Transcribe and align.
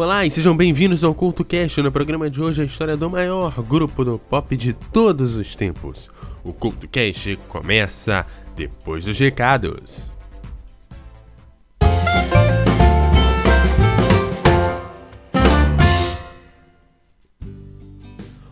Olá 0.00 0.24
e 0.24 0.30
sejam 0.30 0.56
bem-vindos 0.56 1.02
ao 1.02 1.12
Culto 1.12 1.44
Cast. 1.44 1.82
No 1.82 1.90
programa 1.90 2.30
de 2.30 2.40
hoje 2.40 2.62
a 2.62 2.64
história 2.64 2.96
do 2.96 3.10
maior 3.10 3.60
grupo 3.64 4.04
do 4.04 4.16
pop 4.16 4.56
de 4.56 4.72
todos 4.72 5.36
os 5.36 5.56
tempos. 5.56 6.08
O 6.44 6.52
Culto 6.52 6.86
Cast 6.86 7.36
começa 7.48 8.24
depois 8.54 9.06
dos 9.06 9.18
recados. 9.18 10.12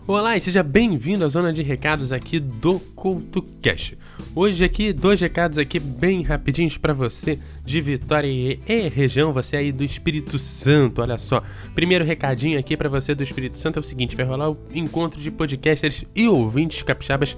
Olá 0.09 0.37
e 0.37 0.41
seja 0.41 0.63
bem-vindo 0.63 1.25
à 1.25 1.29
zona 1.29 1.53
de 1.53 1.65
recados 1.65 2.13
aqui 2.13 2.39
do 2.39 2.79
Culto 2.79 3.43
Cash. 3.61 3.95
Hoje 4.37 4.65
aqui 4.65 4.93
dois 4.93 5.21
recados 5.21 5.59
aqui 5.59 5.81
bem 5.81 6.23
rapidinhos 6.23 6.79
para 6.79 6.93
você 6.93 7.41
de 7.65 7.81
Vitória 7.81 8.29
e, 8.29 8.61
e 8.69 8.89
região, 8.89 9.33
você 9.33 9.57
aí 9.57 9.73
do 9.73 9.83
Espírito 9.83 10.39
Santo, 10.39 11.03
olha 11.03 11.19
só. 11.19 11.43
Primeiro 11.75 12.05
recadinho 12.05 12.57
aqui 12.57 12.77
para 12.77 12.89
você 12.89 13.17
do 13.17 13.23
Espírito 13.25 13.59
Santo 13.59 13.81
é 13.81 13.81
o 13.81 13.83
seguinte, 13.83 14.15
vai 14.15 14.25
rolar 14.25 14.49
o 14.49 14.57
encontro 14.73 15.21
de 15.21 15.29
podcasters 15.29 16.05
e 16.15 16.29
ouvintes 16.29 16.83
capixabas 16.83 17.37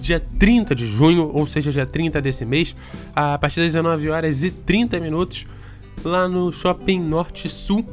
dia 0.00 0.22
30 0.38 0.76
de 0.76 0.86
junho, 0.86 1.32
ou 1.34 1.44
seja, 1.44 1.72
dia 1.72 1.86
30 1.86 2.22
desse 2.22 2.44
mês, 2.44 2.76
a 3.16 3.36
partir 3.36 3.56
das 3.56 3.72
19 3.72 4.10
horas 4.10 4.44
e 4.44 4.52
30 4.52 5.00
minutos, 5.00 5.44
lá 6.04 6.28
no 6.28 6.52
Shopping 6.52 7.00
Norte 7.00 7.48
Sul. 7.48 7.84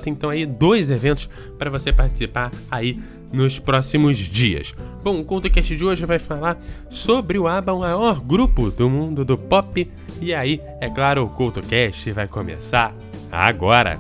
Então 0.10 0.30
aí 0.30 0.46
dois 0.46 0.90
eventos 0.90 1.30
para 1.58 1.70
você 1.70 1.94
participar 1.94 2.52
aí 2.70 3.00
nos 3.32 3.58
próximos 3.58 4.18
dias. 4.18 4.76
Bom, 5.02 5.22
o 5.22 5.24
CoutoCast 5.24 5.76
de 5.76 5.84
hoje 5.86 6.06
vai 6.06 6.20
falar 6.20 6.60
sobre 6.90 7.40
o 7.40 7.48
ABBA, 7.48 7.74
o 7.74 7.80
maior 7.80 8.20
grupo 8.20 8.70
do 8.70 8.90
mundo 8.90 9.24
do 9.24 9.38
pop. 9.38 9.90
E 10.20 10.34
aí, 10.34 10.62
é 10.80 10.90
claro, 10.90 11.24
o 11.24 11.30
CoutoCast 11.30 12.12
vai 12.12 12.28
começar 12.28 12.94
agora. 13.32 14.00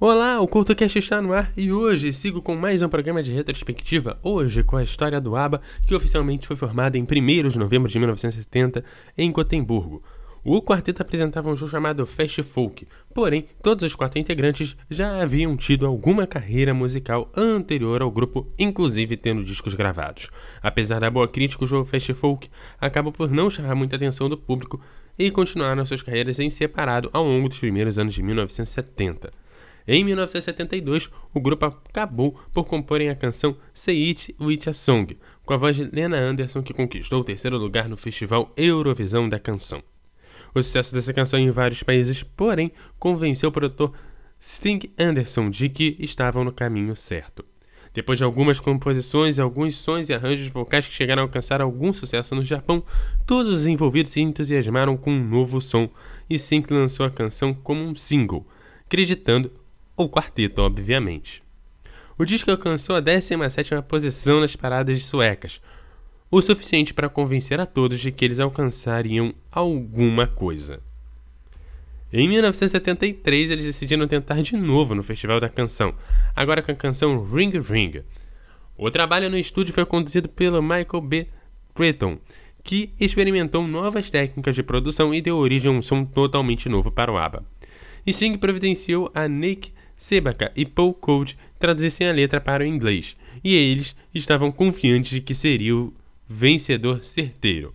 Olá, 0.00 0.40
o 0.40 0.46
CultoCast 0.46 0.96
está 0.96 1.20
no 1.20 1.32
ar 1.32 1.52
e 1.56 1.72
hoje 1.72 2.12
sigo 2.12 2.40
com 2.40 2.54
mais 2.54 2.82
um 2.82 2.88
programa 2.88 3.20
de 3.20 3.32
retrospectiva, 3.32 4.16
hoje 4.22 4.62
com 4.62 4.76
a 4.76 4.84
história 4.84 5.20
do 5.20 5.34
ABBA, 5.34 5.60
que 5.88 5.94
oficialmente 5.94 6.46
foi 6.46 6.54
formada 6.54 6.96
em 6.96 7.02
1 7.02 7.48
de 7.48 7.58
novembro 7.58 7.90
de 7.90 7.98
1970 7.98 8.84
em 9.18 9.32
Gotemburgo. 9.32 10.00
O 10.44 10.62
quarteto 10.62 11.02
apresentava 11.02 11.50
um 11.50 11.56
show 11.56 11.66
chamado 11.66 12.06
Fast 12.06 12.44
Folk, 12.44 12.86
porém, 13.12 13.48
todos 13.60 13.82
os 13.82 13.96
quatro 13.96 14.20
integrantes 14.20 14.76
já 14.88 15.20
haviam 15.20 15.56
tido 15.56 15.84
alguma 15.84 16.28
carreira 16.28 16.72
musical 16.72 17.28
anterior 17.36 18.00
ao 18.00 18.08
grupo, 18.12 18.46
inclusive 18.56 19.16
tendo 19.16 19.42
discos 19.42 19.74
gravados. 19.74 20.30
Apesar 20.62 21.00
da 21.00 21.10
boa 21.10 21.26
crítica, 21.26 21.64
o 21.64 21.66
show 21.66 21.84
Fast 21.84 22.14
Folk 22.14 22.48
acabou 22.80 23.10
por 23.10 23.28
não 23.32 23.50
chamar 23.50 23.74
muita 23.74 23.96
atenção 23.96 24.28
do 24.28 24.38
público 24.38 24.80
e 25.18 25.28
continuaram 25.32 25.84
suas 25.84 26.02
carreiras 26.02 26.38
em 26.38 26.48
separado 26.50 27.10
ao 27.12 27.26
longo 27.26 27.48
dos 27.48 27.58
primeiros 27.58 27.98
anos 27.98 28.14
de 28.14 28.22
1970. 28.22 29.47
Em 29.90 30.04
1972, 30.04 31.08
o 31.32 31.40
grupo 31.40 31.64
acabou 31.64 32.38
por 32.52 32.66
comporem 32.66 33.08
a 33.08 33.16
canção 33.16 33.56
Say 33.72 34.08
It 34.08 34.36
With 34.38 34.68
A 34.68 34.74
Song, 34.74 35.16
com 35.46 35.54
a 35.54 35.56
voz 35.56 35.76
de 35.76 35.84
Lena 35.84 36.18
Anderson 36.18 36.62
que 36.62 36.74
conquistou 36.74 37.22
o 37.22 37.24
terceiro 37.24 37.56
lugar 37.56 37.88
no 37.88 37.96
Festival 37.96 38.52
Eurovisão 38.54 39.26
da 39.26 39.38
Canção. 39.38 39.82
O 40.54 40.62
sucesso 40.62 40.94
dessa 40.94 41.14
canção 41.14 41.40
em 41.40 41.50
vários 41.50 41.82
países, 41.82 42.22
porém, 42.22 42.70
convenceu 42.98 43.48
o 43.48 43.52
produtor 43.52 43.94
Sting 44.38 44.92
Anderson 44.98 45.48
de 45.48 45.70
que 45.70 45.96
estavam 46.00 46.44
no 46.44 46.52
caminho 46.52 46.94
certo. 46.94 47.42
Depois 47.94 48.18
de 48.18 48.24
algumas 48.24 48.60
composições, 48.60 49.38
alguns 49.38 49.76
sons 49.76 50.10
e 50.10 50.12
arranjos 50.12 50.48
vocais 50.48 50.86
que 50.86 50.92
chegaram 50.92 51.22
a 51.22 51.24
alcançar 51.24 51.62
algum 51.62 51.94
sucesso 51.94 52.34
no 52.34 52.44
Japão, 52.44 52.84
todos 53.24 53.60
os 53.60 53.66
envolvidos 53.66 54.12
se 54.12 54.20
entusiasmaram 54.20 54.98
com 54.98 55.10
um 55.10 55.24
novo 55.24 55.62
som 55.62 55.88
e 56.28 56.38
Sting 56.38 56.64
lançou 56.68 57.06
a 57.06 57.10
canção 57.10 57.54
como 57.54 57.82
um 57.82 57.94
single, 57.94 58.46
acreditando 58.84 59.50
ou 59.98 60.08
quarteto, 60.08 60.62
obviamente. 60.62 61.42
O 62.16 62.24
disco 62.24 62.50
alcançou 62.50 62.94
a 62.94 63.02
17ª 63.02 63.82
posição 63.82 64.40
nas 64.40 64.54
paradas 64.54 65.04
suecas, 65.04 65.60
o 66.30 66.40
suficiente 66.40 66.94
para 66.94 67.08
convencer 67.08 67.60
a 67.60 67.66
todos 67.66 67.98
de 67.98 68.12
que 68.12 68.24
eles 68.24 68.38
alcançariam 68.38 69.34
alguma 69.50 70.26
coisa. 70.26 70.80
Em 72.12 72.28
1973, 72.28 73.50
eles 73.50 73.66
decidiram 73.66 74.06
tentar 74.06 74.40
de 74.40 74.56
novo 74.56 74.94
no 74.94 75.02
Festival 75.02 75.40
da 75.40 75.48
Canção, 75.48 75.94
agora 76.34 76.62
com 76.62 76.70
a 76.70 76.76
canção 76.76 77.24
Ring 77.24 77.60
Ring. 77.60 78.02
O 78.76 78.90
trabalho 78.90 79.28
no 79.28 79.36
estúdio 79.36 79.74
foi 79.74 79.84
conduzido 79.84 80.28
pelo 80.28 80.62
Michael 80.62 81.00
B. 81.02 81.26
Creighton, 81.74 82.18
que 82.62 82.94
experimentou 83.00 83.66
novas 83.66 84.08
técnicas 84.08 84.54
de 84.54 84.62
produção 84.62 85.12
e 85.12 85.20
deu 85.20 85.36
origem 85.36 85.72
a 85.72 85.74
um 85.74 85.82
som 85.82 86.04
totalmente 86.04 86.68
novo 86.68 86.90
para 86.90 87.12
o 87.12 87.18
ABBA. 87.18 87.44
Sting 88.06 88.38
providenciou 88.38 89.10
a 89.14 89.26
Nick 89.28 89.72
Sebaka 89.98 90.52
e 90.54 90.64
Paul 90.64 90.94
Code 90.94 91.36
traduzissem 91.58 92.08
a 92.08 92.12
letra 92.12 92.40
para 92.40 92.62
o 92.62 92.66
inglês, 92.66 93.16
e 93.42 93.54
eles 93.54 93.96
estavam 94.14 94.52
confiantes 94.52 95.10
de 95.10 95.20
que 95.20 95.34
seria 95.34 95.76
o 95.76 95.92
vencedor 96.28 97.04
certeiro. 97.04 97.74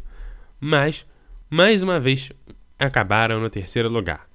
Mas, 0.59 1.05
mais 1.49 1.83
uma 1.83 1.99
vez, 1.99 2.31
acabaram 2.79 3.41
no 3.41 3.49
terceiro 3.49 3.89
lugar. 3.89 4.27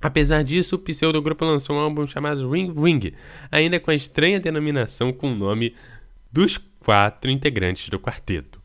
Apesar 0.00 0.42
disso, 0.42 0.76
o 0.76 0.78
pseudo-grupo 0.78 1.44
lançou 1.44 1.76
um 1.76 1.80
álbum 1.80 2.06
chamado 2.06 2.50
Ring 2.50 2.72
Ring, 2.72 3.12
ainda 3.50 3.78
com 3.78 3.90
a 3.90 3.94
estranha 3.94 4.40
denominação 4.40 5.12
com 5.12 5.32
o 5.32 5.36
nome 5.36 5.74
dos 6.32 6.56
quatro 6.80 7.30
integrantes 7.30 7.88
do 7.88 7.98
quarteto. 7.98 8.57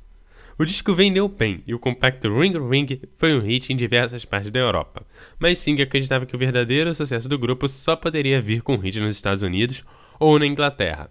O 0.57 0.65
disco 0.65 0.93
vendeu 0.93 1.27
bem 1.27 1.63
e 1.65 1.73
o 1.73 1.79
compacto 1.79 2.31
Ring 2.31 2.53
Ring 2.69 3.01
foi 3.15 3.33
um 3.33 3.39
hit 3.39 3.73
em 3.73 3.75
diversas 3.75 4.23
partes 4.23 4.51
da 4.51 4.59
Europa, 4.59 5.05
mas 5.39 5.57
Singh 5.57 5.81
acreditava 5.81 6.27
que 6.27 6.35
o 6.35 6.39
verdadeiro 6.39 6.93
sucesso 6.93 7.27
do 7.27 7.39
grupo 7.39 7.67
só 7.67 7.95
poderia 7.95 8.39
vir 8.39 8.61
com 8.61 8.75
um 8.75 8.77
hit 8.77 8.99
nos 8.99 9.15
Estados 9.15 9.41
Unidos 9.41 9.83
ou 10.19 10.37
na 10.37 10.45
Inglaterra. 10.45 11.09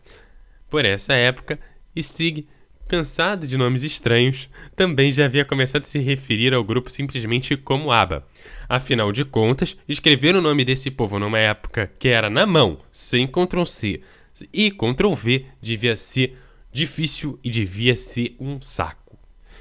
Por 0.71 0.85
essa 0.85 1.15
época, 1.15 1.59
Stig, 2.01 2.47
cansado 2.87 3.47
de 3.47 3.57
nomes 3.57 3.83
estranhos, 3.83 4.49
também 4.77 5.13
já 5.13 5.25
havia 5.25 5.45
começado 5.45 5.83
a 5.83 5.87
se 5.87 5.99
referir 5.99 6.55
ao 6.55 6.63
grupo 6.63 6.89
simplesmente 6.89 7.57
como 7.57 7.91
ABBA. 7.91 8.25
Afinal 8.69 9.11
de 9.11 9.25
contas, 9.25 9.77
escrever 9.89 10.37
o 10.37 10.41
nome 10.41 10.65
desse 10.65 10.91
povo 10.91 11.19
numa 11.19 11.39
época 11.39 11.91
que 11.99 12.09
era 12.09 12.31
na 12.31 12.47
mão, 12.47 12.79
sem 12.93 13.27
Ctrl-C, 13.27 14.03
E 14.53 14.71
Ctrl 14.71 15.15
V 15.15 15.47
devia 15.61 15.97
ser 15.97 16.39
difícil 16.73 17.39
e 17.43 17.51
devia 17.51 17.97
ser 17.97 18.37
um 18.39 18.61
saco. 18.63 19.02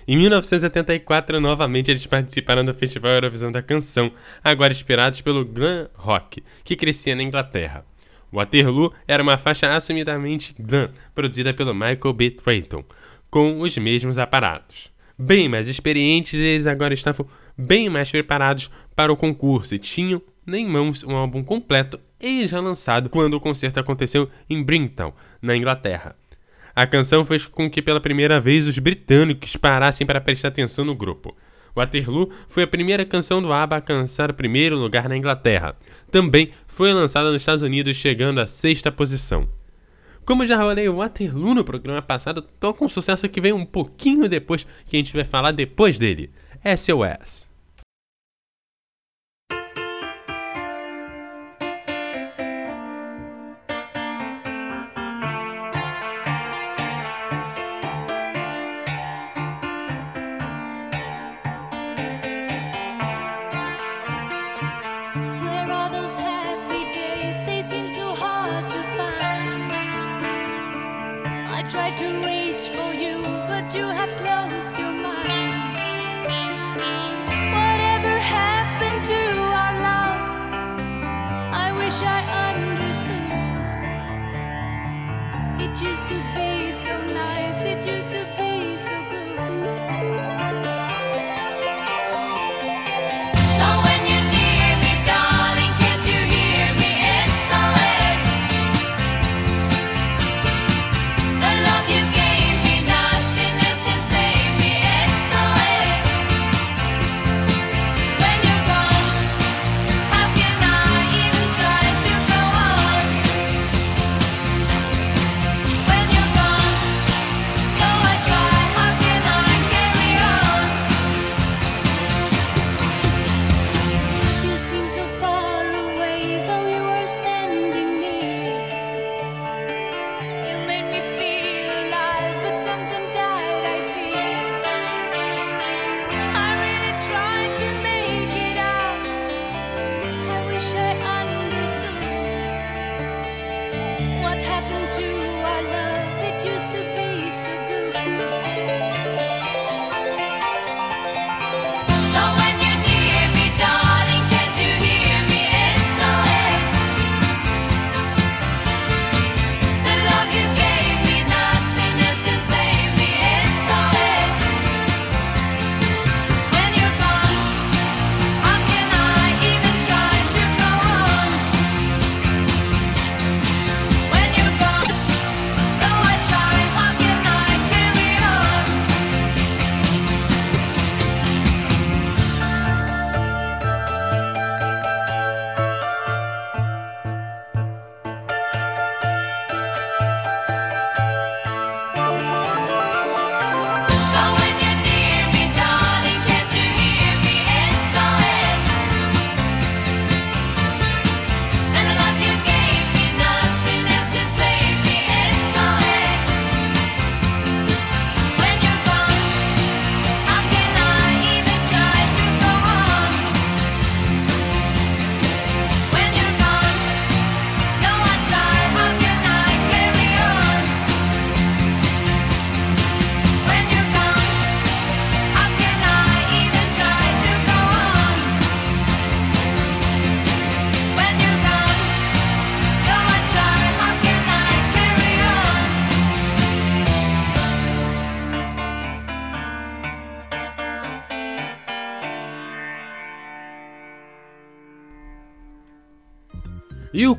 Em 0.07 0.17
1974, 0.17 1.39
novamente 1.39 1.91
eles 1.91 2.05
participaram 2.05 2.65
do 2.65 2.73
Festival 2.73 3.11
Eurovisão 3.11 3.51
da 3.51 3.61
Canção, 3.61 4.11
agora 4.43 4.73
inspirados 4.73 5.21
pelo 5.21 5.45
glam 5.45 5.89
rock, 5.93 6.43
que 6.63 6.75
crescia 6.75 7.15
na 7.15 7.23
Inglaterra. 7.23 7.85
Waterloo 8.33 8.93
era 9.07 9.21
uma 9.21 9.37
faixa 9.37 9.75
assumidamente 9.75 10.55
glam, 10.57 10.89
produzida 11.13 11.53
pelo 11.53 11.73
Michael 11.73 12.13
B. 12.13 12.31
Trayton, 12.31 12.83
com 13.29 13.59
os 13.61 13.77
mesmos 13.77 14.17
aparatos. 14.17 14.91
Bem 15.17 15.47
mais 15.47 15.67
experientes, 15.67 16.33
eles 16.33 16.65
agora 16.65 16.93
estavam 16.93 17.27
bem 17.55 17.89
mais 17.89 18.09
preparados 18.09 18.71
para 18.95 19.13
o 19.13 19.17
concurso 19.17 19.75
e 19.75 19.79
tinham 19.79 20.21
em 20.47 20.65
mãos 20.65 21.03
um 21.03 21.15
álbum 21.15 21.43
completo 21.43 21.99
e 22.19 22.47
já 22.47 22.59
lançado 22.59 23.09
quando 23.09 23.35
o 23.35 23.39
concerto 23.39 23.79
aconteceu 23.79 24.29
em 24.49 24.63
Brinton, 24.63 25.13
na 25.41 25.55
Inglaterra. 25.55 26.15
A 26.75 26.87
canção 26.87 27.25
fez 27.25 27.45
com 27.45 27.69
que 27.69 27.81
pela 27.81 27.99
primeira 27.99 28.39
vez 28.39 28.67
os 28.67 28.79
britânicos 28.79 29.55
parassem 29.55 30.07
para 30.07 30.21
prestar 30.21 30.49
atenção 30.49 30.85
no 30.85 30.95
grupo. 30.95 31.35
Waterloo 31.75 32.29
foi 32.47 32.63
a 32.63 32.67
primeira 32.67 33.05
canção 33.05 33.41
do 33.41 33.51
ABBA 33.51 33.75
a 33.75 33.79
alcançar 33.79 34.29
o 34.29 34.33
primeiro 34.33 34.77
lugar 34.77 35.07
na 35.07 35.17
Inglaterra. 35.17 35.75
Também 36.09 36.51
foi 36.67 36.93
lançada 36.93 37.31
nos 37.31 37.41
Estados 37.41 37.63
Unidos, 37.63 37.95
chegando 37.95 38.39
à 38.39 38.47
sexta 38.47 38.91
posição. 38.91 39.47
Como 40.25 40.45
já 40.45 40.57
falei 40.57 40.87
Waterloo 40.87 41.53
no 41.53 41.63
programa 41.63 42.01
passado, 42.01 42.41
toca 42.41 42.85
um 42.85 42.89
sucesso 42.89 43.27
que 43.27 43.41
vem 43.41 43.53
um 43.53 43.65
pouquinho 43.65 44.29
depois, 44.29 44.65
que 44.85 44.95
a 44.95 44.99
gente 44.99 45.13
vai 45.13 45.25
falar 45.25 45.51
depois 45.51 45.97
dele. 45.97 46.31
SOS. 46.63 47.50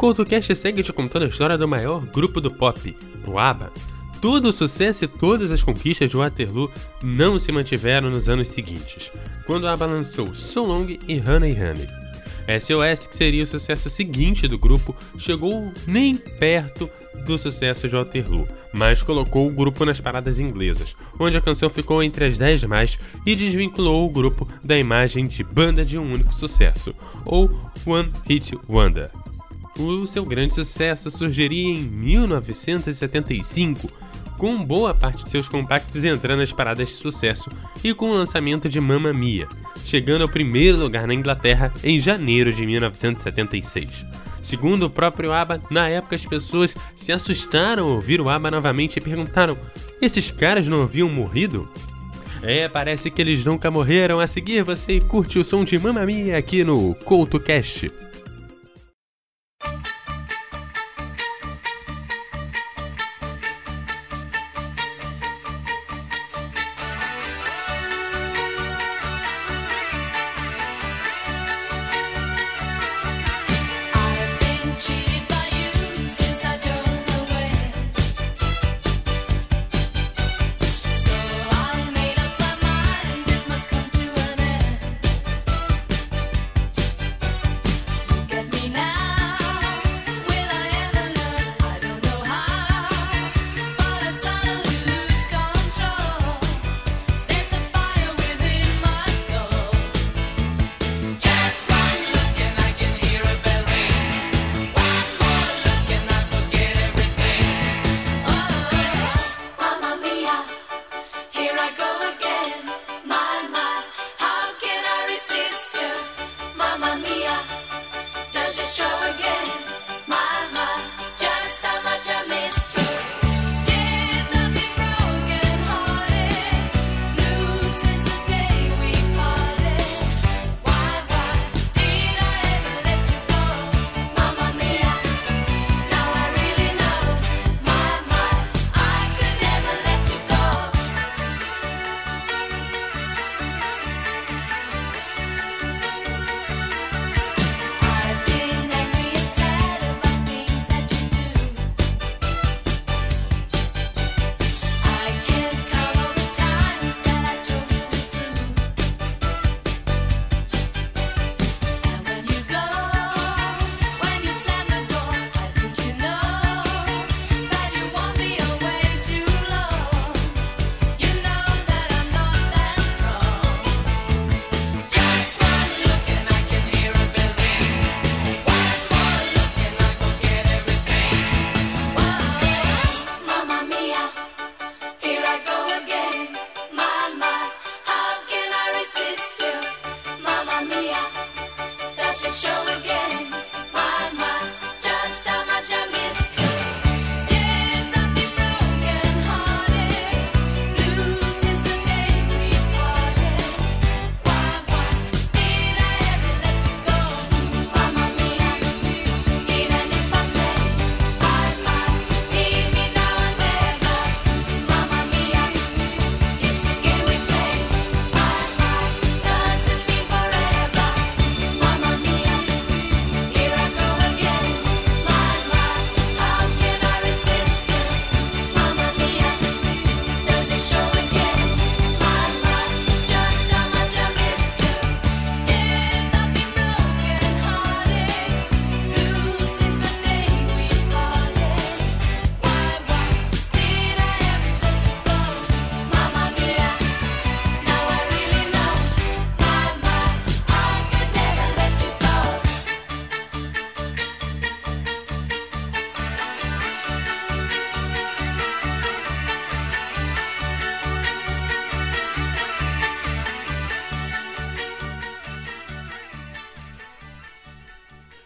O 0.02 0.06
CoutoCast 0.06 0.52
segue 0.56 0.82
te 0.82 0.92
contando 0.92 1.26
a 1.26 1.28
história 1.28 1.56
do 1.56 1.68
maior 1.68 2.04
grupo 2.04 2.40
do 2.40 2.50
pop, 2.50 2.96
o 3.24 3.38
ABBA. 3.38 3.72
Todo 4.20 4.46
o 4.46 4.52
sucesso 4.52 5.04
e 5.04 5.06
todas 5.06 5.52
as 5.52 5.62
conquistas 5.62 6.10
de 6.10 6.16
Waterloo 6.16 6.68
não 7.04 7.38
se 7.38 7.52
mantiveram 7.52 8.10
nos 8.10 8.28
anos 8.28 8.48
seguintes, 8.48 9.12
quando 9.46 9.68
a 9.68 9.72
ABBA 9.72 9.86
lançou 9.86 10.34
So 10.34 10.64
Long 10.64 10.88
e 11.06 11.20
Honey 11.20 11.52
Honey. 11.52 11.86
SOS, 12.58 13.06
que 13.06 13.14
seria 13.14 13.44
o 13.44 13.46
sucesso 13.46 13.88
seguinte 13.88 14.48
do 14.48 14.58
grupo, 14.58 14.96
chegou 15.16 15.72
nem 15.86 16.16
perto 16.16 16.90
do 17.24 17.38
sucesso 17.38 17.88
de 17.88 17.94
Waterloo, 17.94 18.48
mas 18.72 19.04
colocou 19.04 19.46
o 19.46 19.52
grupo 19.52 19.84
nas 19.84 20.00
paradas 20.00 20.40
inglesas, 20.40 20.96
onde 21.16 21.36
a 21.36 21.40
canção 21.40 21.70
ficou 21.70 22.02
entre 22.02 22.24
as 22.24 22.36
10 22.36 22.64
mais 22.64 22.98
e 23.24 23.36
desvinculou 23.36 24.04
o 24.04 24.10
grupo 24.10 24.48
da 24.64 24.76
imagem 24.76 25.26
de 25.26 25.44
banda 25.44 25.84
de 25.84 25.96
um 25.96 26.12
único 26.12 26.34
sucesso, 26.34 26.92
ou 27.24 27.48
One 27.86 28.10
Hit 28.28 28.58
Wonder. 28.68 29.21
O 29.78 30.06
seu 30.06 30.24
grande 30.24 30.54
sucesso 30.54 31.10
surgiria 31.10 31.74
em 31.74 31.82
1975, 31.82 33.88
com 34.36 34.62
boa 34.62 34.92
parte 34.92 35.24
de 35.24 35.30
seus 35.30 35.48
compactos 35.48 36.04
entrando 36.04 36.40
nas 36.40 36.52
paradas 36.52 36.88
de 36.88 36.94
sucesso 36.94 37.48
e 37.82 37.94
com 37.94 38.10
o 38.10 38.14
lançamento 38.14 38.68
de 38.68 38.80
Mamma 38.80 39.12
Mia, 39.12 39.48
chegando 39.84 40.22
ao 40.22 40.28
primeiro 40.28 40.78
lugar 40.78 41.06
na 41.06 41.14
Inglaterra 41.14 41.72
em 41.82 42.00
janeiro 42.00 42.52
de 42.52 42.66
1976. 42.66 44.04
Segundo 44.42 44.86
o 44.86 44.90
próprio 44.90 45.32
ABBA, 45.32 45.62
na 45.70 45.88
época 45.88 46.16
as 46.16 46.24
pessoas 46.24 46.76
se 46.94 47.10
assustaram 47.10 47.84
ao 47.84 47.94
ouvir 47.94 48.20
o 48.20 48.28
ABBA 48.28 48.50
novamente 48.50 48.96
e 48.96 49.00
perguntaram: 49.00 49.56
"Esses 50.02 50.30
caras 50.30 50.68
não 50.68 50.82
haviam 50.82 51.08
morrido?" 51.08 51.68
É, 52.42 52.68
parece 52.68 53.10
que 53.10 53.22
eles 53.22 53.44
nunca 53.44 53.70
morreram. 53.70 54.18
A 54.18 54.26
seguir 54.26 54.64
você 54.64 55.00
curte 55.00 55.38
o 55.38 55.44
som 55.44 55.64
de 55.64 55.78
Mamma 55.78 56.04
Mia 56.04 56.36
aqui 56.36 56.64
no 56.64 56.94
CoutoCast. 57.04 57.90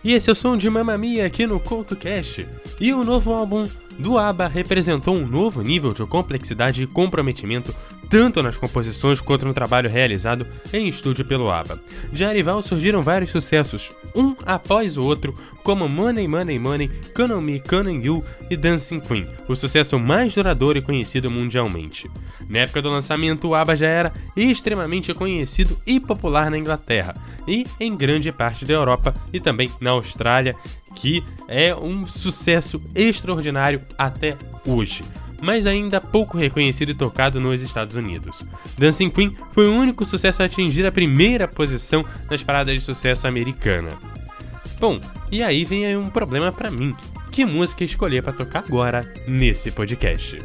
E 0.07 0.13
esse 0.13 0.31
é 0.31 0.33
o 0.33 0.37
som 0.37 0.57
de 0.57 0.71
Mamamia 0.71 1.27
aqui 1.27 1.49
no 1.49 1.59
CoutoCast. 1.59 2.47
E 2.81 2.95
o 2.95 3.03
novo 3.03 3.33
álbum 3.33 3.69
do 3.99 4.17
ABBA 4.17 4.47
representou 4.47 5.17
um 5.17 5.27
novo 5.27 5.63
nível 5.63 5.93
de 5.93 6.07
complexidade 6.07 6.81
e 6.81 6.87
comprometimento 6.87 7.75
tanto 8.09 8.43
nas 8.43 8.59
composições 8.59 9.21
quanto 9.21 9.47
no 9.47 9.55
trabalho 9.55 9.91
realizado 9.91 10.47
em 10.73 10.89
estúdio 10.89 11.25
pelo 11.25 11.51
ABBA. 11.51 11.81
De 12.13 12.25
Arival 12.25 12.63
surgiram 12.63 13.03
vários 13.03 13.31
sucessos, 13.31 13.93
um 14.15 14.35
após 14.45 14.97
o 14.97 15.03
outro, 15.03 15.37
como 15.63 15.89
Money 15.89 16.29
Money 16.29 16.59
Money, 16.59 16.89
Canon 17.15 17.41
Me, 17.41 17.61
Canon 17.61 18.01
You 18.01 18.25
e 18.49 18.57
Dancing 18.57 19.01
Queen, 19.01 19.27
o 19.49 19.57
sucesso 19.57 19.99
mais 19.99 20.35
duradouro 20.35 20.79
e 20.79 20.83
conhecido 20.83 21.31
mundialmente. 21.31 22.09
Na 22.49 22.61
época 22.61 22.81
do 22.81 22.89
lançamento, 22.89 23.49
o 23.49 23.55
ABBA 23.55 23.77
já 23.77 23.89
era 23.89 24.13
extremamente 24.37 25.13
conhecido 25.13 25.77
e 25.87 25.99
popular 25.99 26.51
na 26.51 26.59
Inglaterra 26.59 27.15
e 27.47 27.67
em 27.81 27.97
grande 27.97 28.31
parte 28.31 28.65
da 28.65 28.75
Europa 28.75 29.15
e 29.33 29.41
também 29.41 29.71
na 29.81 29.91
Austrália, 29.91 30.55
que 30.95 31.23
é 31.49 31.75
um 31.75 32.07
sucesso 32.07 32.81
extraordinário 32.95 33.83
até 33.99 34.37
hoje 34.65 35.05
mas 35.41 35.67
ainda 35.67 36.01
pouco 36.01 36.39
reconhecido 36.39 36.91
e 36.91 36.95
tocado 36.95 37.41
nos 37.41 37.63
Estados 37.63 37.97
Unidos. 37.97 38.45
Dancing 38.79 39.11
Queen 39.11 39.37
foi 39.53 39.69
o 39.69 39.75
único 39.75 40.05
sucesso 40.05 40.43
a 40.43 40.47
atingir 40.47 40.87
a 40.87 40.93
primeira 40.93 41.47
posição 41.47 42.05
nas 42.31 42.43
paradas 42.43 42.75
de 42.75 42.81
sucesso 42.81 43.27
americana. 43.27 43.91
Bom, 44.79 45.01
e 45.31 45.43
aí 45.43 45.65
vem 45.65 45.87
aí 45.87 45.97
um 45.97 46.11
problema 46.11 46.53
para 46.53 46.71
mim. 46.71 46.95
Que 47.31 47.45
música 47.45 47.85
escolher 47.85 48.23
para 48.23 48.33
tocar 48.33 48.65
agora 48.67 49.11
nesse 49.27 49.71
podcast? 49.71 50.39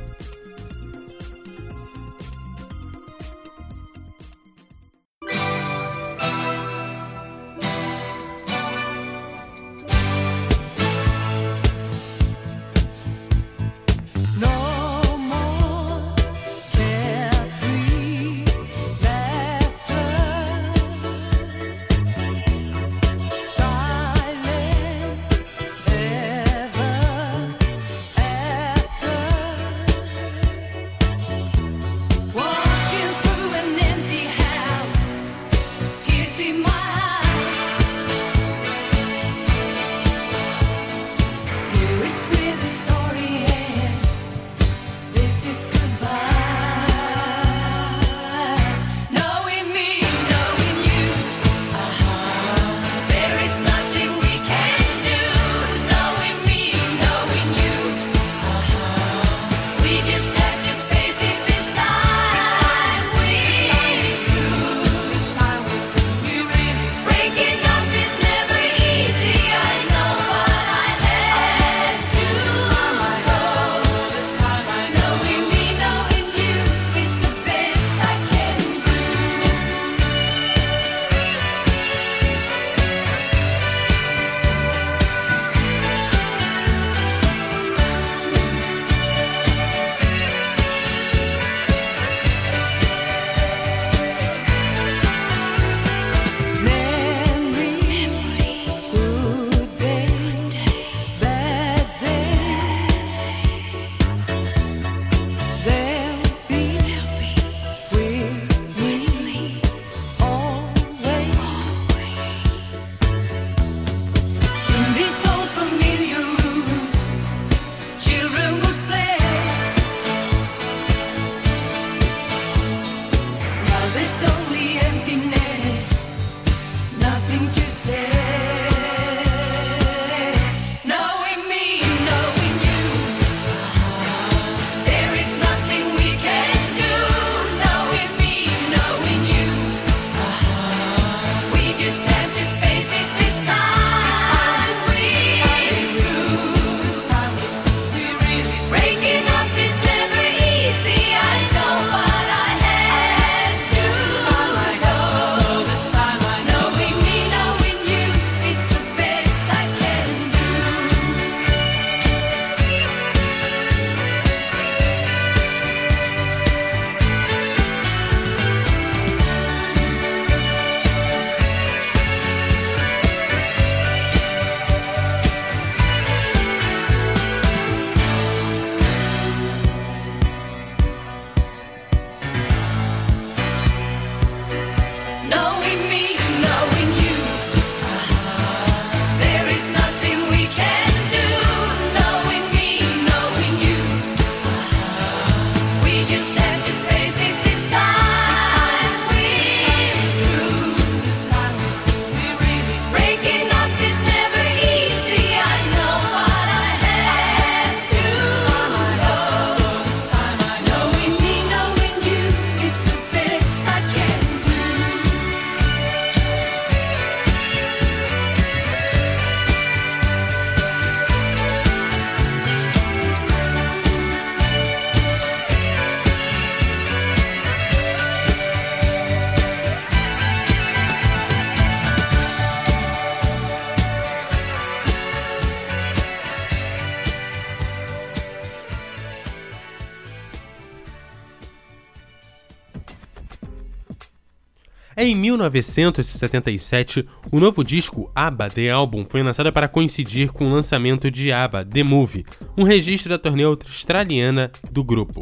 1977, 245.50 247.06
o 247.32 247.40
novo 247.40 247.64
disco 247.64 248.12
ABBA 248.14 248.50
The 248.50 248.70
Album 248.70 249.04
foi 249.04 249.24
lançado 249.24 249.52
para 249.52 249.68
coincidir 249.68 250.32
com 250.32 250.46
o 250.46 250.54
lançamento 250.54 251.10
de 251.10 251.32
ABBA 251.32 251.66
The 251.66 251.84
Movie, 251.84 252.26
um 252.58 252.64
registro 252.64 253.10
da 253.10 253.18
turnê 253.18 253.44
australiana 253.44 254.52
do 254.72 254.84
grupo. 254.84 255.22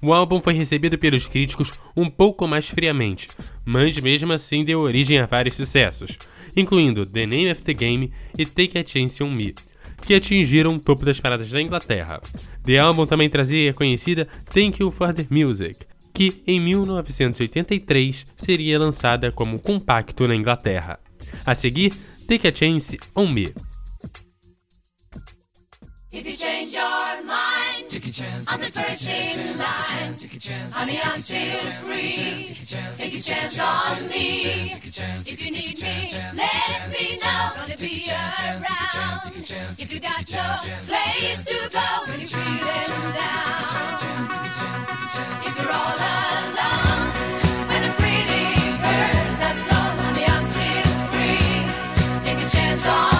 O 0.00 0.12
álbum 0.12 0.40
foi 0.40 0.52
recebido 0.52 0.98
pelos 0.98 1.26
críticos 1.26 1.72
um 1.96 2.08
pouco 2.08 2.46
mais 2.46 2.68
friamente, 2.68 3.28
mas 3.64 3.98
mesmo 3.98 4.32
assim 4.32 4.64
deu 4.64 4.80
origem 4.80 5.18
a 5.18 5.26
vários 5.26 5.56
sucessos, 5.56 6.18
incluindo 6.56 7.06
The 7.06 7.26
Name 7.26 7.50
of 7.50 7.62
the 7.62 7.74
Game 7.74 8.12
e 8.38 8.44
Take 8.44 8.78
a 8.78 8.84
Chance 8.86 9.22
on 9.22 9.30
Me, 9.30 9.54
que 10.02 10.14
atingiram 10.14 10.76
o 10.76 10.80
topo 10.80 11.04
das 11.04 11.18
paradas 11.18 11.50
da 11.50 11.60
Inglaterra. 11.60 12.20
The 12.62 12.78
álbum 12.78 13.06
também 13.06 13.28
trazia 13.28 13.70
a 13.70 13.74
conhecida 13.74 14.28
Thank 14.52 14.82
You 14.82 14.90
for 14.90 15.12
the 15.12 15.26
Music, 15.30 15.86
que 16.16 16.42
em 16.46 16.58
1983 16.58 18.24
seria 18.38 18.78
lançada 18.78 19.30
como 19.30 19.60
compacto 19.60 20.26
na 20.26 20.34
Inglaterra. 20.34 20.98
A 21.44 21.54
seguir, 21.54 21.92
Take 22.26 22.48
a 22.48 22.54
Chance 22.54 22.98
on 23.14 23.26
Me. 23.26 23.52
If 26.10 26.26
you 26.26 26.34
change 26.34 26.74
your 26.74 27.22
mind, 27.22 27.90
Take 27.90 28.08
a 28.08 28.12
chance. 28.12 28.46
I'm 28.48 28.60
the 28.60 28.72
first 28.72 29.06
in 29.06 29.58
line. 29.58 30.14
Take 30.18 30.36
a 30.36 30.40
chance. 30.40 30.72
Honey, 30.72 30.98
I'm 31.04 31.20
still 31.20 31.58
free. 31.84 32.56
Take 32.96 33.18
a 33.18 33.20
chance 33.20 33.58
on 33.58 34.08
me. 34.08 34.72
If 35.26 35.44
you 35.44 35.50
need 35.50 35.82
me, 35.82 36.14
let 36.32 36.88
me 36.88 37.18
know. 37.18 37.50
Gonna 37.56 37.76
be 37.76 38.08
around. 38.08 38.64
If 39.78 39.92
you 39.92 40.00
got 40.00 40.24
no 40.30 40.60
place 40.86 41.44
to 41.44 41.68
go 41.70 42.10
when 42.10 42.20
you're 42.20 42.28
feeling 42.28 43.12
down. 43.12 44.95
on 52.88 53.15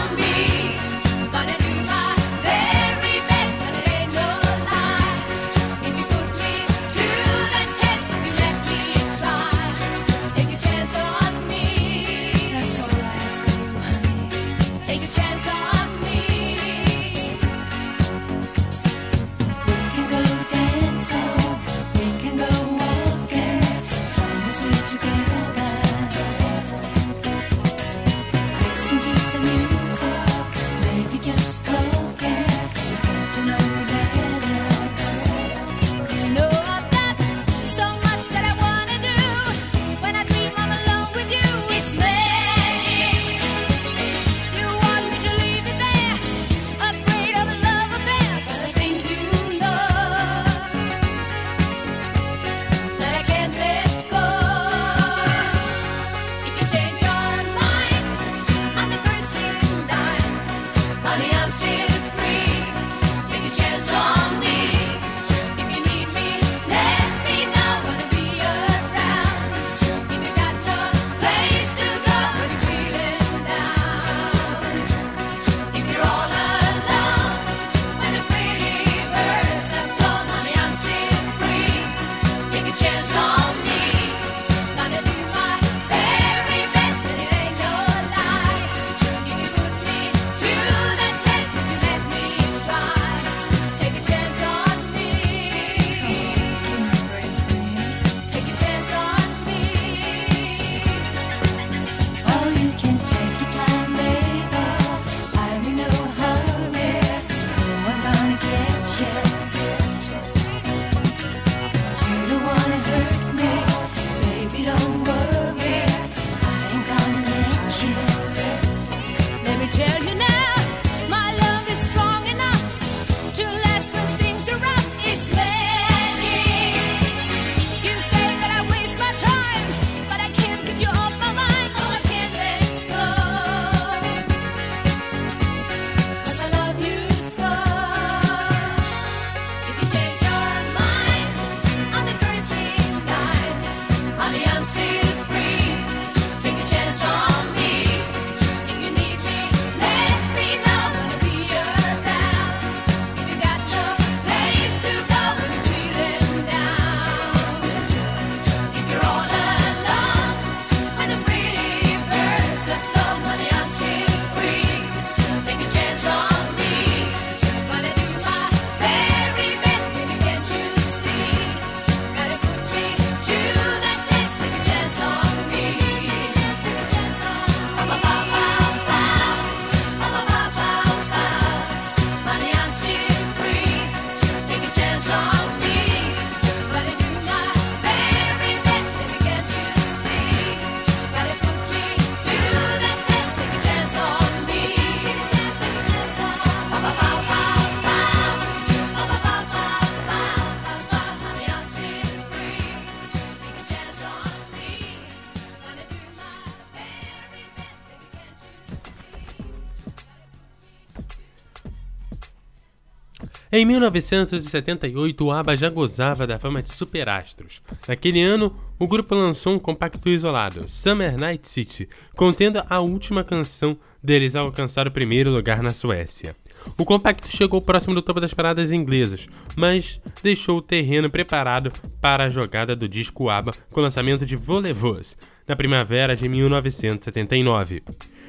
Em 213.57 213.65
1978, 213.65 215.25
o 215.25 215.33
ABBA 215.33 215.57
já 215.57 215.71
gozava 215.71 216.27
da 216.27 216.39
fama 216.39 216.63
de 216.63 216.71
superastros. 216.71 217.63
Naquele 217.89 218.21
ano, 218.21 218.55
o 218.79 218.87
grupo 218.87 219.15
lançou 219.15 219.55
um 219.55 219.59
compacto 219.59 220.07
isolado, 220.11 220.69
Summer 220.69 221.17
Night 221.17 221.49
City, 221.49 221.89
contendo 222.15 222.63
a 222.69 222.81
última 222.81 223.25
canção 223.25 223.75
deles 224.05 224.37
a 224.37 224.41
alcançar 224.41 224.87
o 224.87 224.91
primeiro 224.91 225.31
lugar 225.31 225.63
na 225.63 225.73
Suécia. 225.73 226.37
O 226.77 226.85
compacto 226.85 227.35
chegou 227.35 227.63
próximo 227.63 227.95
do 227.95 228.03
topo 228.03 228.21
das 228.21 228.35
paradas 228.35 228.73
inglesas, 228.73 229.27
mas 229.57 230.03
deixou 230.23 230.59
o 230.59 230.63
terreno 230.63 231.09
preparado 231.09 231.73
para 231.99 232.25
a 232.25 232.29
jogada 232.29 232.77
do 232.77 232.87
disco 232.87 233.31
ABBA 233.31 233.55
com 233.71 233.81
o 233.81 233.83
lançamento 233.83 234.27
de 234.27 234.37
Voulez-Vous, 234.37 235.17
na 235.49 235.57
primavera 235.57 236.15
de 236.15 236.29
1979. 236.29 237.83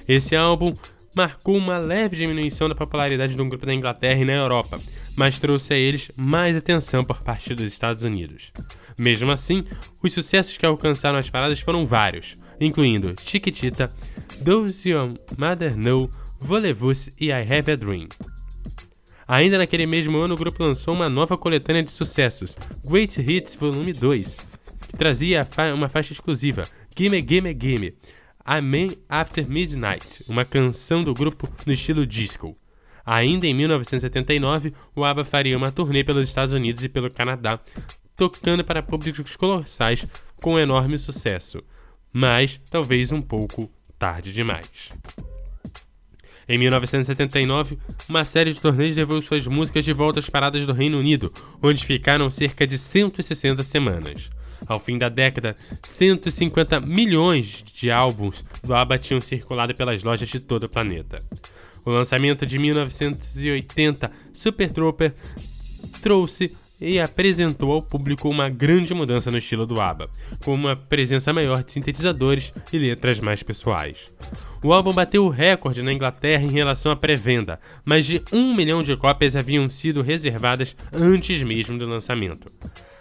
Esse 0.07 0.37
álbum 0.37 0.73
marcou 1.17 1.58
uma 1.58 1.80
leve 1.80 2.15
diminuição 2.15 2.69
da 2.69 2.75
popularidade 2.75 3.36
do 3.36 3.43
grupo 3.43 3.65
na 3.65 3.73
Inglaterra 3.73 4.21
e 4.21 4.25
na 4.25 4.34
Europa, 4.34 4.77
mas 5.15 5.39
trouxe 5.39 5.73
a 5.73 5.75
eles 5.75 6.12
mais 6.15 6.56
atenção 6.56 7.03
por 7.03 7.23
parte 7.23 7.56
dos 7.56 7.73
Estados 7.73 8.03
Unidos. 8.03 8.51
Mesmo 8.99 9.32
assim, 9.32 9.65
os 10.03 10.13
sucessos 10.13 10.58
que 10.58 10.65
alcançaram 10.65 11.17
as 11.17 11.27
paradas 11.27 11.60
foram 11.60 11.88
vários, 11.88 12.38
incluindo 12.62 13.15
Chiquitita, 13.19 13.91
Does 14.41 14.86
Your 14.86 15.12
Mother 15.36 15.75
Know, 15.75 16.08
Voulez-Vous 16.39 17.10
e 17.19 17.30
I 17.30 17.41
Have 17.41 17.71
a 17.71 17.75
Dream. 17.75 18.08
Ainda 19.27 19.58
naquele 19.58 19.88
mesmo 19.88 20.19
ano, 20.19 20.36
o 20.36 20.38
grupo 20.38 20.63
lançou 20.63 20.93
uma 20.93 21.10
nova 21.10 21.36
coletânea 21.36 21.82
de 21.82 21.89
sucessos, 21.89 22.56
Great 22.86 23.19
Hits 23.19 23.56
Volume 23.56 23.91
2, 23.91 24.38
que 24.88 24.95
trazia 24.95 25.47
uma 25.75 25.89
faixa 25.89 26.13
exclusiva, 26.13 26.67
Gimme 26.95 27.25
Gimme 27.27 27.58
Gimme, 27.60 27.95
a 28.47 28.62
Man 28.62 28.95
After 29.10 29.45
Midnight, 29.45 30.23
uma 30.25 30.45
canção 30.45 31.03
do 31.03 31.13
grupo 31.13 31.49
no 31.65 31.73
estilo 31.73 32.07
disco. 32.07 32.55
Ainda 33.05 33.45
em 33.45 33.53
1979, 33.53 34.73
o 34.95 35.03
ABBA 35.03 35.25
faria 35.25 35.57
uma 35.57 35.69
turnê 35.69 36.01
pelos 36.01 36.29
Estados 36.29 36.53
Unidos 36.53 36.81
e 36.86 36.88
pelo 36.88 37.12
Canadá, 37.12 37.60
tocando 38.15 38.63
para 38.63 38.81
públicos 38.81 39.36
colossais 39.36 40.07
com 40.38 40.57
enorme 40.57 40.97
sucesso, 40.97 41.62
mas 42.13 42.57
talvez 42.71 43.12
um 43.12 43.21
pouco 43.21 43.69
tarde 43.99 44.31
demais. 44.31 44.93
Em 46.47 46.57
1979, 46.57 47.77
uma 48.07 48.23
série 48.23 48.53
de 48.53 48.62
turnês 48.62 48.95
levou 48.95 49.21
suas 49.21 49.45
músicas 49.45 49.83
de 49.83 49.91
volta 49.91 50.19
às 50.19 50.29
paradas 50.29 50.65
do 50.65 50.71
Reino 50.71 50.97
Unido, 50.97 51.33
onde 51.62 51.86
ficaram 51.86 52.29
cerca 52.29 52.65
de 52.65 52.77
160 52.77 53.62
semanas. 53.63 54.29
Ao 54.65 54.79
fim 54.79 54.97
da 54.97 55.09
década, 55.09 55.55
150 55.83 56.79
milhões 56.81 57.63
de 57.73 57.91
álbuns 57.91 58.43
do 58.63 58.73
ABBA 58.73 58.97
tinham 58.97 59.21
circulado 59.21 59.75
pelas 59.75 60.03
lojas 60.03 60.29
de 60.29 60.39
todo 60.39 60.63
o 60.63 60.69
planeta. 60.69 61.21
O 61.85 61.91
lançamento 61.91 62.45
de 62.45 62.57
1980, 62.57 64.11
Super 64.33 64.69
Trooper, 64.71 65.13
trouxe 66.01 66.49
e 66.79 66.99
apresentou 66.99 67.71
ao 67.71 67.81
público 67.81 68.29
uma 68.29 68.49
grande 68.49 68.93
mudança 68.93 69.31
no 69.31 69.37
estilo 69.37 69.65
do 69.65 69.81
ABBA, 69.81 70.09
com 70.43 70.53
uma 70.53 70.75
presença 70.75 71.33
maior 71.33 71.63
de 71.63 71.71
sintetizadores 71.71 72.53
e 72.71 72.77
letras 72.77 73.19
mais 73.19 73.41
pessoais. 73.41 74.11
O 74.63 74.71
álbum 74.73 74.93
bateu 74.93 75.25
o 75.25 75.29
recorde 75.29 75.81
na 75.81 75.91
Inglaterra 75.91 76.43
em 76.43 76.51
relação 76.51 76.91
à 76.91 76.95
pré-venda, 76.95 77.59
mais 77.85 78.05
de 78.05 78.21
um 78.31 78.55
milhão 78.55 78.83
de 78.83 78.95
cópias 78.95 79.35
haviam 79.35 79.67
sido 79.67 80.01
reservadas 80.01 80.75
antes 80.93 81.41
mesmo 81.41 81.77
do 81.77 81.87
lançamento. 81.87 82.51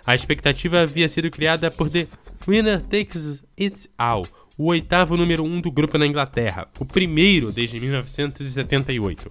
A 0.06 0.14
expectativa 0.14 0.80
havia 0.82 1.08
sido 1.08 1.28
criada 1.30 1.68
por 1.68 1.90
The 1.90 2.06
Winner 2.46 2.80
Takes 2.80 3.44
It 3.60 3.90
All, 3.98 4.24
o 4.56 4.66
oitavo 4.66 5.16
número 5.16 5.42
um 5.42 5.60
do 5.60 5.70
grupo 5.70 5.98
na 5.98 6.06
Inglaterra, 6.06 6.68
o 6.78 6.84
primeiro 6.84 7.50
desde 7.50 7.80
1978. 7.80 9.28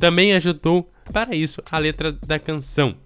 Também 0.00 0.34
ajudou 0.34 0.90
para 1.12 1.34
isso 1.34 1.62
a 1.70 1.78
letra 1.78 2.10
da 2.10 2.40
canção, 2.40 2.96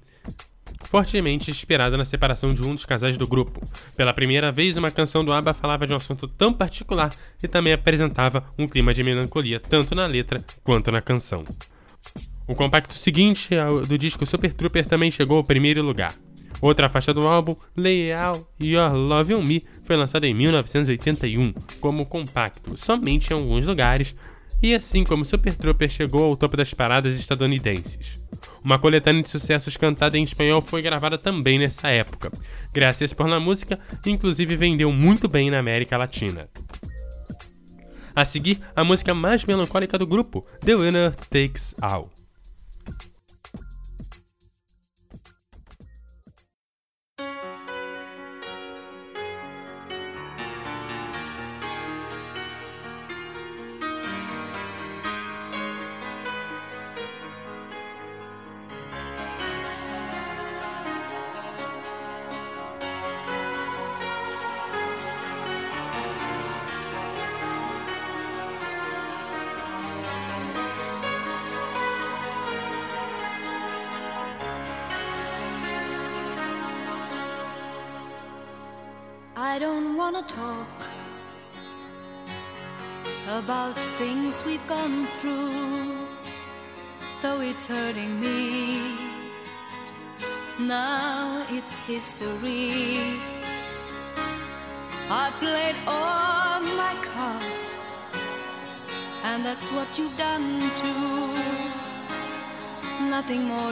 fortemente 0.85 1.51
inspirada 1.51 1.95
na 1.95 2.07
separação 2.07 2.55
de 2.55 2.63
um 2.63 2.75
dos 2.75 2.87
casais 2.87 3.19
do 3.19 3.29
grupo. 3.29 3.61
Pela 3.95 4.15
primeira 4.15 4.51
vez, 4.51 4.79
uma 4.79 4.91
canção 4.91 5.23
do 5.23 5.31
ABBA 5.31 5.53
falava 5.53 5.87
de 5.87 5.93
um 5.93 5.97
assunto 5.97 6.27
tão 6.27 6.55
particular 6.55 7.15
e 7.43 7.47
também 7.47 7.75
apresentava 7.75 8.45
um 8.59 8.67
clima 8.67 8.95
de 8.95 9.05
melancolia 9.05 9.61
tanto 9.61 9.95
na 9.95 10.07
letra 10.07 10.43
quanto 10.65 10.91
na 10.91 11.03
canção. 11.03 11.45
O 12.49 12.55
compacto 12.55 12.95
seguinte 12.95 13.51
do 13.87 13.99
disco 13.99 14.25
Super 14.25 14.55
Trooper 14.55 14.87
também 14.87 15.11
chegou 15.11 15.37
ao 15.37 15.45
primeiro 15.45 15.83
lugar. 15.83 16.15
Outra 16.61 16.89
faixa 16.89 17.15
do 17.15 17.27
álbum, 17.27 17.57
Out 17.57 18.45
Your 18.61 18.93
Love 18.93 19.35
on 19.35 19.43
Me, 19.43 19.63
foi 19.85 19.97
lançada 19.97 20.27
em 20.27 20.35
1981 20.35 21.55
como 21.81 22.05
compacto, 22.05 22.77
somente 22.77 23.31
em 23.31 23.35
alguns 23.35 23.67
lugares, 23.67 24.15
e 24.63 24.75
assim 24.75 25.05
como 25.05 25.25
Super 25.25 25.57
Trooper 25.57 25.89
chegou 25.89 26.25
ao 26.25 26.37
topo 26.37 26.57
das 26.57 26.75
paradas 26.75 27.19
estadunidenses. 27.19 28.23
Uma 28.63 28.79
coletânea 28.79 29.23
de 29.23 29.31
sucessos 29.31 29.77
cantada 29.77 30.19
em 30.19 30.23
espanhol 30.23 30.61
foi 30.61 30.83
gravada 30.83 31.17
também 31.17 31.59
nessa 31.59 31.89
época. 31.89 32.31
Graças 32.73 33.15
por 33.15 33.27
na 33.27 33.41
música, 33.41 33.79
inclusive 34.05 34.57
vendeu 34.57 34.93
muito 34.93 35.29
bem 35.29 35.51
na 35.51 35.59
América 35.59 35.97
Latina. 35.97 36.49
A 38.15 38.25
seguir, 38.25 38.59
a 38.77 38.85
música 38.85 39.15
mais 39.15 39.45
melancólica 39.45 39.97
do 39.97 40.07
grupo, 40.07 40.45
The 40.63 40.77
Winner 40.77 41.15
Takes 41.31 41.75
All. 41.81 42.11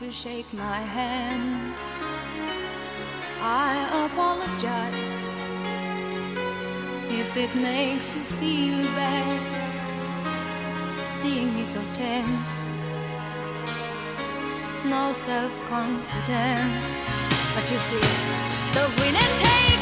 To 0.00 0.10
shake 0.10 0.50
my 0.54 0.80
hand. 0.96 1.74
I 3.42 4.06
apologize 4.06 5.28
if 7.20 7.36
it 7.36 7.54
makes 7.54 8.14
you 8.14 8.20
feel 8.20 8.82
bad, 8.96 9.42
seeing 11.06 11.54
me 11.54 11.64
so 11.64 11.82
tense 11.94 12.70
no 14.90 15.12
self 15.12 15.52
confidence. 15.68 16.96
But 17.54 17.70
you 17.70 17.78
see, 17.78 18.06
the 18.76 18.86
winner 18.98 19.30
takes 19.46 19.79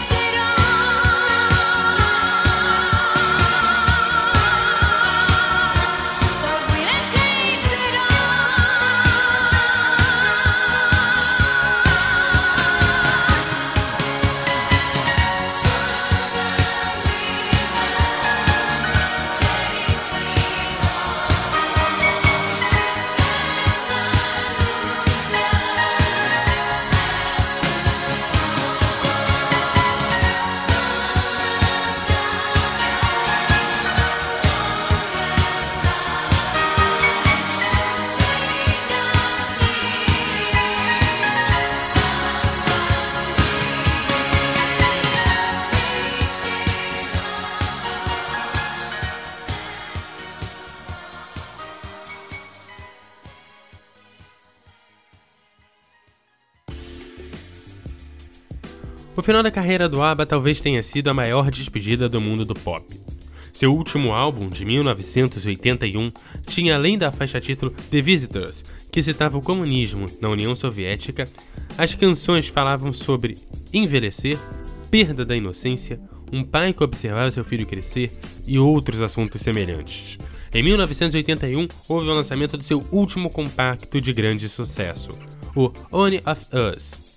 final 59.29 59.43
da 59.43 59.51
carreira 59.51 59.91
do 59.91 60.03
ABBA 60.03 60.25
talvez 60.25 60.59
tenha 60.59 60.81
sido 60.81 61.09
a 61.09 61.13
maior 61.13 61.51
despedida 61.51 62.09
do 62.09 62.19
mundo 62.19 62.47
do 62.47 62.55
pop. 62.55 62.83
Seu 63.53 63.75
último 63.75 64.15
álbum, 64.15 64.49
de 64.49 64.65
1981, 64.65 66.11
tinha 66.47 66.75
além 66.75 66.97
da 66.97 67.13
faixa 67.13 67.39
título 67.39 67.71
The 67.91 68.01
Visitors, 68.01 68.65
que 68.91 69.03
citava 69.03 69.37
o 69.37 69.43
comunismo 69.43 70.07
na 70.19 70.31
União 70.31 70.57
Soviética, 70.57 71.29
as 71.77 71.95
canções 71.95 72.49
falavam 72.49 72.91
sobre 72.91 73.37
envelhecer, 73.71 74.39
perda 74.91 75.27
da 75.27 75.37
inocência, 75.37 76.01
um 76.33 76.43
pai 76.43 76.73
que 76.73 76.83
observava 76.83 77.31
seu 77.31 77.45
filho 77.45 77.67
crescer 77.67 78.11
e 78.47 78.59
outros 78.59 79.03
assuntos 79.03 79.43
semelhantes. 79.43 80.17
Em 80.55 80.63
1981, 80.63 81.69
houve 81.87 82.09
o 82.09 82.15
lançamento 82.15 82.57
do 82.57 82.65
seu 82.65 82.83
último 82.91 83.29
compacto 83.29 84.01
de 84.01 84.11
grande 84.11 84.49
sucesso, 84.49 85.11
o 85.55 85.71
Only 85.93 86.23
of 86.25 86.47
Us. 86.51 87.09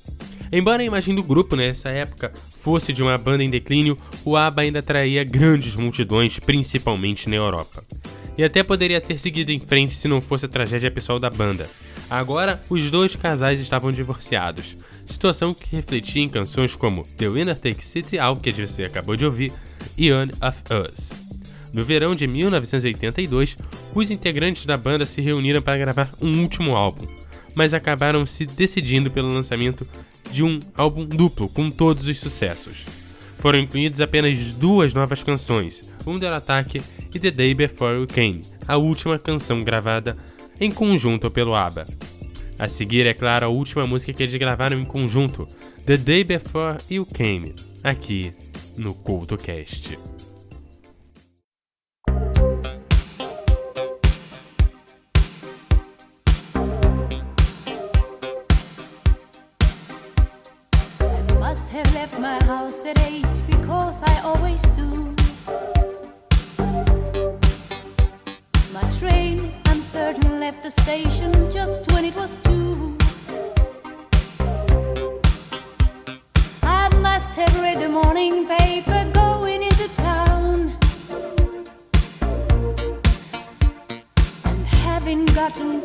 Embora 0.51 0.83
a 0.83 0.85
imagem 0.85 1.15
do 1.15 1.23
grupo 1.23 1.55
nessa 1.55 1.89
época 1.89 2.33
fosse 2.61 2.91
de 2.91 3.01
uma 3.01 3.17
banda 3.17 3.41
em 3.41 3.49
declínio, 3.49 3.97
o 4.25 4.35
ABBA 4.35 4.63
ainda 4.63 4.79
atraía 4.79 5.23
grandes 5.23 5.77
multidões, 5.77 6.39
principalmente 6.39 7.29
na 7.29 7.37
Europa. 7.37 7.81
E 8.37 8.43
até 8.43 8.61
poderia 8.61 8.99
ter 8.99 9.17
seguido 9.17 9.51
em 9.51 9.59
frente 9.59 9.95
se 9.95 10.09
não 10.09 10.19
fosse 10.19 10.45
a 10.45 10.49
tragédia 10.49 10.91
pessoal 10.91 11.19
da 11.19 11.29
banda. 11.29 11.69
Agora, 12.09 12.61
os 12.69 12.91
dois 12.91 13.15
casais 13.15 13.61
estavam 13.61 13.93
divorciados, 13.93 14.75
situação 15.05 15.53
que 15.53 15.73
refletia 15.73 16.21
em 16.21 16.27
canções 16.27 16.75
como 16.75 17.07
The 17.17 17.29
Winner 17.29 17.55
Takes 17.55 17.95
It 17.95 18.19
All, 18.19 18.35
que 18.35 18.51
você 18.51 18.83
acabou 18.83 19.15
de 19.15 19.25
ouvir, 19.25 19.53
e 19.97 20.11
One 20.11 20.33
of 20.41 20.61
Us. 20.69 21.11
No 21.71 21.85
verão 21.85 22.13
de 22.13 22.27
1982, 22.27 23.57
os 23.95 24.11
integrantes 24.11 24.65
da 24.65 24.75
banda 24.75 25.05
se 25.05 25.21
reuniram 25.21 25.61
para 25.61 25.77
gravar 25.77 26.09
um 26.21 26.41
último 26.41 26.75
álbum, 26.75 27.07
mas 27.55 27.73
acabaram 27.73 28.25
se 28.25 28.45
decidindo 28.45 29.09
pelo 29.09 29.33
lançamento 29.33 29.87
de 30.29 30.43
um 30.43 30.59
álbum 30.75 31.05
duplo 31.05 31.47
com 31.49 31.71
todos 31.71 32.07
os 32.07 32.19
sucessos. 32.19 32.85
Foram 33.39 33.59
incluídas 33.59 34.01
apenas 34.01 34.51
duas 34.51 34.93
novas 34.93 35.23
canções, 35.23 35.89
Under 36.05 36.31
Attack 36.31 36.81
e 37.13 37.19
The 37.19 37.31
Day 37.31 37.53
Before 37.53 37.97
You 37.97 38.07
Came, 38.07 38.41
a 38.67 38.77
última 38.77 39.17
canção 39.17 39.63
gravada 39.63 40.17
em 40.59 40.69
conjunto 40.69 41.31
pelo 41.31 41.55
ABBA. 41.55 41.87
A 42.59 42.67
seguir, 42.67 43.07
é 43.07 43.13
claro, 43.13 43.47
a 43.47 43.49
última 43.49 43.87
música 43.87 44.13
que 44.13 44.21
eles 44.21 44.35
gravaram 44.35 44.79
em 44.79 44.85
conjunto, 44.85 45.47
The 45.85 45.97
Day 45.97 46.23
Before 46.23 46.77
You 46.89 47.07
Came, 47.07 47.55
aqui 47.83 48.31
no 48.77 48.93
CultoCast. 48.93 50.10
Have 61.83 61.93
left 61.95 62.19
my 62.19 62.43
house 62.43 62.85
at 62.85 62.99
eight 63.09 63.25
because 63.47 64.03
I 64.03 64.21
always 64.21 64.61
do. 64.81 65.15
My 68.71 68.85
train, 68.99 69.53
I'm 69.65 69.81
certain, 69.81 70.39
left 70.39 70.61
the 70.61 70.69
station 70.69 71.31
just 71.51 71.91
when 71.91 72.05
it 72.05 72.15
was 72.15 72.35
two. 72.43 72.97
I 76.61 76.89
must 76.99 77.29
have 77.29 77.59
read 77.61 77.79
the 77.79 77.89
morning 77.89 78.45
paper 78.45 79.09
going 79.13 79.63
into 79.63 79.87
town. 79.95 80.77
And 84.45 84.65
having 84.67 85.25
gotten 85.25 85.81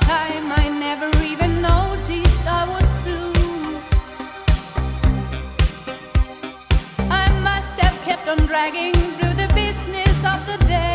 time 0.00 0.52
I 0.52 0.68
never 0.68 1.10
even 1.22 1.62
noticed 1.62 2.42
I 2.46 2.68
was 2.68 2.96
blue. 3.04 3.32
I 7.10 7.26
must 7.42 7.72
have 7.84 7.96
kept 8.02 8.28
on 8.28 8.38
dragging 8.46 8.94
through 9.16 9.34
the 9.34 9.50
business 9.54 10.16
of 10.24 10.38
the 10.46 10.58
day. 10.66 10.93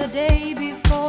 the 0.00 0.08
day 0.08 0.54
before. 0.54 0.99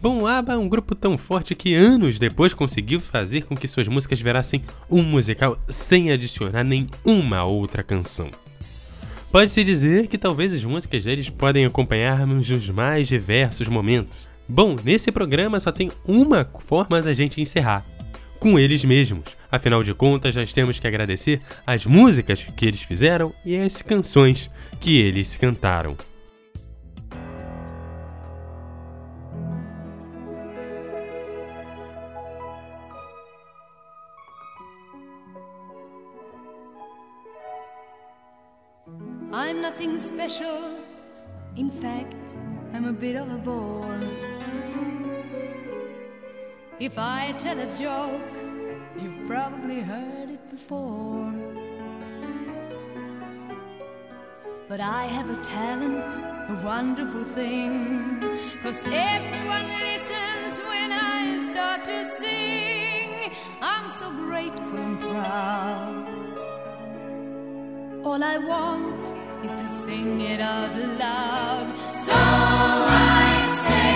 Bom 0.01 0.27
Abba 0.27 0.53
é 0.53 0.57
um 0.57 0.67
grupo 0.67 0.93
tão 0.93 1.17
forte 1.17 1.55
que 1.55 1.73
anos 1.73 2.19
depois 2.19 2.53
conseguiu 2.53 2.99
fazer 2.99 3.43
com 3.45 3.55
que 3.55 3.67
suas 3.67 3.87
músicas 3.87 4.21
virassem 4.21 4.61
um 4.89 5.01
musical 5.01 5.57
sem 5.69 6.11
adicionar 6.11 6.63
nenhuma 6.63 7.43
outra 7.43 7.81
canção. 7.81 8.29
Pode-se 9.31 9.63
dizer 9.63 10.07
que 10.07 10.17
talvez 10.17 10.53
as 10.53 10.63
músicas 10.63 11.03
deles 11.03 11.29
podem 11.29 11.65
acompanharmos 11.65 12.49
os 12.49 12.69
mais 12.69 13.07
diversos 13.07 13.67
momentos, 13.67 14.29
Bom, 14.47 14.75
nesse 14.83 15.11
programa 15.11 15.59
só 15.59 15.71
tem 15.71 15.91
uma 16.05 16.45
forma 16.45 17.01
da 17.01 17.13
gente 17.13 17.41
encerrar. 17.41 17.85
Com 18.39 18.59
eles 18.59 18.85
mesmos. 18.85 19.35
Afinal 19.51 19.83
de 19.83 19.93
contas, 19.93 20.35
nós 20.35 20.53
temos 20.53 20.79
que 20.79 20.85
agradecer 20.85 21.41
as 21.65 21.85
músicas 21.85 22.43
que 22.43 22.65
eles 22.65 22.81
fizeram 22.81 23.33
e 23.43 23.57
as 23.57 23.81
canções 23.81 24.51
que 24.79 24.99
eles 24.99 25.35
cantaram. 25.35 25.95
If 46.85 46.99
I 46.99 47.31
tell 47.39 47.59
a 47.59 47.65
joke, 47.65 48.21
you've 49.01 49.25
probably 49.25 49.79
heard 49.81 50.29
it 50.29 50.51
before. 50.51 51.33
But 54.69 54.81
I 54.81 55.05
have 55.05 55.27
a 55.31 55.41
talent, 55.41 55.97
a 56.47 56.61
wonderful 56.63 57.23
thing. 57.23 58.21
Cause 58.61 58.83
everyone 58.85 59.67
listens 59.79 60.59
when 60.69 60.91
I 60.91 61.39
start 61.49 61.85
to 61.85 62.05
sing. 62.05 63.31
I'm 63.63 63.89
so 63.89 64.11
grateful 64.11 64.77
and 64.77 64.99
proud. 65.01 66.05
All 68.05 68.23
I 68.23 68.37
want 68.37 69.11
is 69.43 69.53
to 69.53 69.67
sing 69.67 70.21
it 70.21 70.39
out 70.39 70.75
loud. 70.99 71.67
So 71.93 72.13
I 72.13 73.47
say 73.63 73.94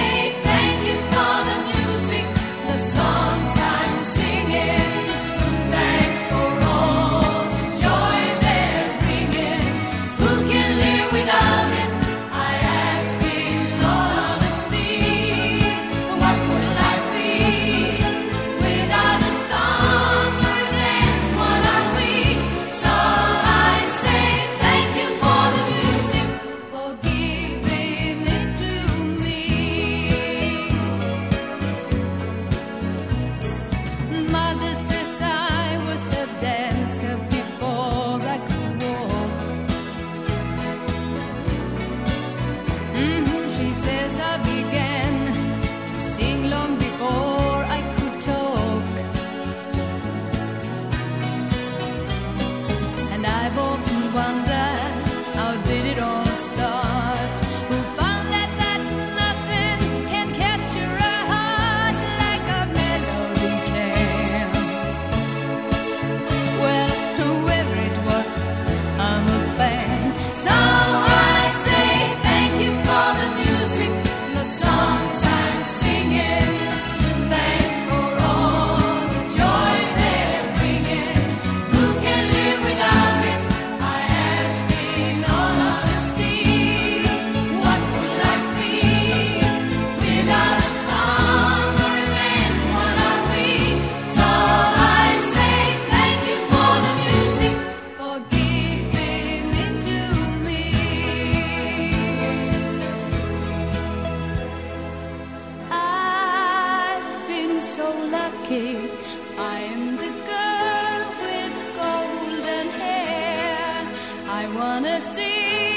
wanna 114.82 115.02
see 115.02 115.69